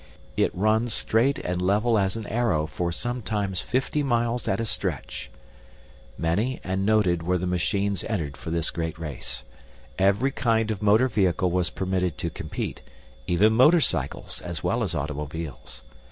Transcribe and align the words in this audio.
It 0.35 0.49
runs 0.55 0.95
straight 0.95 1.37
and 1.37 1.61
level 1.61 1.95
as 1.95 2.15
an 2.17 2.25
arrow 2.25 2.65
for 2.65 2.91
sometimes 2.91 3.59
fifty 3.61 4.01
miles 4.01 4.47
at 4.47 4.59
a 4.59 4.65
stretch. 4.65 5.29
Many 6.17 6.59
and 6.63 6.83
noted 6.87 7.21
were 7.21 7.37
the 7.37 7.45
machines 7.45 8.03
entered 8.05 8.35
for 8.35 8.49
this 8.49 8.71
great 8.71 8.97
race. 8.97 9.43
Every 9.99 10.31
kind 10.31 10.71
of 10.71 10.81
motor 10.81 11.07
vehicle 11.07 11.51
was 11.51 11.69
permitted 11.69 12.17
to 12.17 12.31
compete, 12.31 12.81
even 13.27 13.53
motorcycles, 13.53 14.41
as 14.41 14.63
well 14.63 14.81
as 14.81 14.95
automobiles. 14.95 15.83